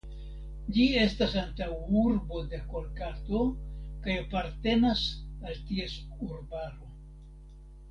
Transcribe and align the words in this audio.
Ĝi 0.77 0.85
estas 1.01 1.35
antaŭurbo 1.41 2.41
de 2.53 2.61
Kolkato 2.71 3.43
kaj 4.07 4.17
apartenas 4.23 5.07
al 5.45 5.63
ties 5.71 5.97
urbaro. 6.33 6.93